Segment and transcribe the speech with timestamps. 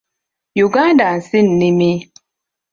[0.65, 1.91] Uganda nsi nnimi.